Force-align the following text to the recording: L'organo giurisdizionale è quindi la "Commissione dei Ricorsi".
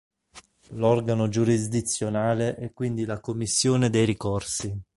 L'organo 0.71 1.29
giurisdizionale 1.29 2.55
è 2.55 2.73
quindi 2.73 3.05
la 3.05 3.19
"Commissione 3.19 3.91
dei 3.91 4.03
Ricorsi". 4.05 4.81